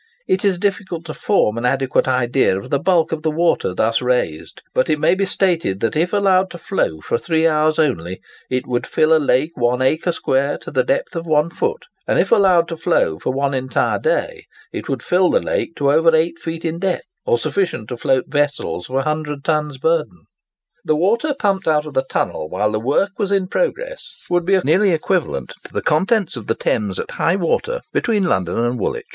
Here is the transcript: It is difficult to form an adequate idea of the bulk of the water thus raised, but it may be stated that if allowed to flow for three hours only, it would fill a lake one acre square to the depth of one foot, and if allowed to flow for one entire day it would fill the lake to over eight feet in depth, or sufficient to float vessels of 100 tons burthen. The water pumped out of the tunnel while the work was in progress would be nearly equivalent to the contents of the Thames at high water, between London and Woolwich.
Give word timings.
It 0.27 0.43
is 0.43 0.57
difficult 0.57 1.05
to 1.05 1.13
form 1.13 1.59
an 1.59 1.65
adequate 1.67 2.07
idea 2.07 2.57
of 2.57 2.71
the 2.71 2.79
bulk 2.79 3.11
of 3.11 3.21
the 3.21 3.29
water 3.29 3.75
thus 3.75 4.01
raised, 4.01 4.63
but 4.73 4.89
it 4.89 4.97
may 4.97 5.13
be 5.13 5.27
stated 5.27 5.79
that 5.81 5.95
if 5.95 6.11
allowed 6.11 6.49
to 6.49 6.57
flow 6.57 7.01
for 7.01 7.19
three 7.19 7.45
hours 7.47 7.77
only, 7.77 8.19
it 8.49 8.65
would 8.65 8.87
fill 8.87 9.15
a 9.15 9.21
lake 9.23 9.51
one 9.53 9.79
acre 9.79 10.11
square 10.11 10.57
to 10.63 10.71
the 10.71 10.83
depth 10.83 11.15
of 11.15 11.27
one 11.27 11.51
foot, 11.51 11.85
and 12.07 12.17
if 12.17 12.31
allowed 12.31 12.67
to 12.69 12.77
flow 12.77 13.19
for 13.19 13.31
one 13.31 13.53
entire 13.53 13.99
day 13.99 14.45
it 14.73 14.89
would 14.89 15.03
fill 15.03 15.29
the 15.29 15.39
lake 15.39 15.75
to 15.75 15.91
over 15.91 16.15
eight 16.15 16.39
feet 16.39 16.65
in 16.65 16.79
depth, 16.79 17.05
or 17.27 17.37
sufficient 17.37 17.87
to 17.89 17.95
float 17.95 18.23
vessels 18.27 18.89
of 18.89 18.95
100 18.95 19.43
tons 19.43 19.77
burthen. 19.77 20.23
The 20.83 20.95
water 20.95 21.35
pumped 21.37 21.67
out 21.67 21.85
of 21.85 21.93
the 21.93 22.07
tunnel 22.09 22.49
while 22.49 22.71
the 22.71 22.79
work 22.79 23.19
was 23.19 23.31
in 23.31 23.47
progress 23.47 24.15
would 24.31 24.45
be 24.45 24.59
nearly 24.65 24.93
equivalent 24.93 25.53
to 25.65 25.71
the 25.71 25.83
contents 25.83 26.35
of 26.35 26.47
the 26.47 26.55
Thames 26.55 26.97
at 26.97 27.11
high 27.11 27.35
water, 27.35 27.81
between 27.93 28.23
London 28.23 28.57
and 28.57 28.79
Woolwich. 28.79 29.05